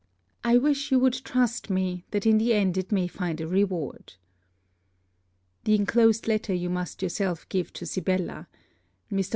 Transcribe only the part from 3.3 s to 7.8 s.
a reward. The inclosed letter you must yourself give